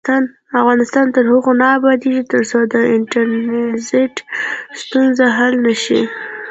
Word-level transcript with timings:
افغانستان 0.61 1.05
تر 1.15 1.23
هغو 1.31 1.51
نه 1.61 1.67
ابادیږي، 1.77 2.23
ترڅو 2.31 2.59
د 2.73 2.75
ټرانزیت 3.11 4.15
ستونزې 4.81 5.27
حل 5.37 5.53
نشي. 5.65 6.01